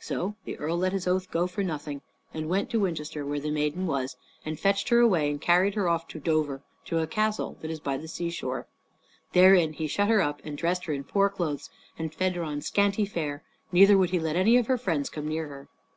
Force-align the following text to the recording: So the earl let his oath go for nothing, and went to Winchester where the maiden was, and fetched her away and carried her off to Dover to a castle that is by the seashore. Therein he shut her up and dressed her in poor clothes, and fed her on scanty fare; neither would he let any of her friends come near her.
So 0.00 0.34
the 0.44 0.58
earl 0.58 0.78
let 0.78 0.92
his 0.92 1.06
oath 1.06 1.30
go 1.30 1.46
for 1.46 1.62
nothing, 1.62 2.02
and 2.34 2.48
went 2.48 2.70
to 2.70 2.80
Winchester 2.80 3.24
where 3.24 3.38
the 3.38 3.52
maiden 3.52 3.86
was, 3.86 4.16
and 4.44 4.58
fetched 4.58 4.88
her 4.88 4.98
away 4.98 5.30
and 5.30 5.40
carried 5.40 5.76
her 5.76 5.88
off 5.88 6.08
to 6.08 6.18
Dover 6.18 6.64
to 6.86 6.98
a 6.98 7.06
castle 7.06 7.56
that 7.62 7.70
is 7.70 7.78
by 7.78 7.96
the 7.96 8.08
seashore. 8.08 8.66
Therein 9.32 9.74
he 9.74 9.86
shut 9.86 10.08
her 10.08 10.20
up 10.20 10.40
and 10.42 10.58
dressed 10.58 10.86
her 10.86 10.92
in 10.92 11.04
poor 11.04 11.28
clothes, 11.28 11.70
and 11.96 12.12
fed 12.12 12.34
her 12.34 12.42
on 12.42 12.62
scanty 12.62 13.04
fare; 13.06 13.44
neither 13.70 13.96
would 13.96 14.10
he 14.10 14.18
let 14.18 14.34
any 14.34 14.56
of 14.56 14.66
her 14.66 14.76
friends 14.76 15.08
come 15.08 15.28
near 15.28 15.46
her. 15.46 15.68